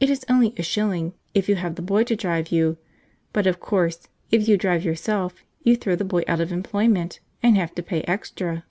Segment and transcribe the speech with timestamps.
[0.00, 2.78] It is only a shilling, if you have the boy to drive you;
[3.34, 7.54] but, of course, if you drive yourself, you throw the boy out of employment, and
[7.54, 8.64] have to pay extra.